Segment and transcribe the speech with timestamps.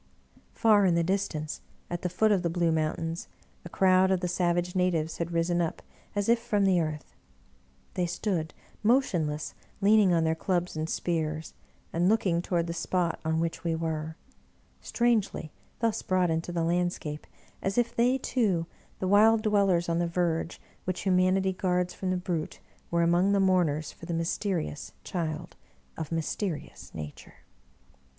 [0.55, 3.27] Far in the distance, at the foot of the blue mountains,
[3.63, 5.83] a crowd of the savage natives had risen up
[6.15, 7.13] as if from the earth;
[7.93, 8.51] they stood
[8.81, 11.53] motionless leaning on their clubs and spears,
[11.93, 14.15] and looking toward the spot on which we were—
[14.91, 15.51] strangely
[15.81, 17.27] thus brought into the landscape,
[17.61, 18.65] as if they too,
[18.97, 22.59] the wild dwellers on the verge which Humanity guards from the Brute,
[22.89, 25.55] were among the mourners for the mysterious Child
[25.95, 27.43] of mysterious Nature